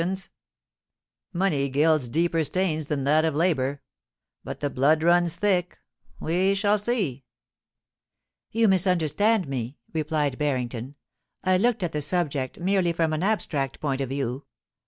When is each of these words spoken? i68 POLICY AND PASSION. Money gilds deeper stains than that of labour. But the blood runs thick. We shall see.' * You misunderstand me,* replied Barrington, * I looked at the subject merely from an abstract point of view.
i68 0.01 0.03
POLICY 0.03 0.11
AND 0.13 0.17
PASSION. 0.17 0.31
Money 1.39 1.69
gilds 1.69 2.09
deeper 2.09 2.43
stains 2.43 2.87
than 2.87 3.03
that 3.03 3.23
of 3.23 3.35
labour. 3.35 3.83
But 4.43 4.59
the 4.59 4.71
blood 4.71 5.03
runs 5.03 5.35
thick. 5.35 5.77
We 6.19 6.55
shall 6.55 6.79
see.' 6.79 7.23
* 7.87 8.51
You 8.51 8.67
misunderstand 8.67 9.47
me,* 9.47 9.77
replied 9.93 10.39
Barrington, 10.39 10.95
* 11.19 11.43
I 11.43 11.57
looked 11.57 11.83
at 11.83 11.91
the 11.91 12.01
subject 12.01 12.59
merely 12.59 12.93
from 12.93 13.13
an 13.13 13.21
abstract 13.21 13.79
point 13.79 14.01
of 14.01 14.09
view. 14.09 14.45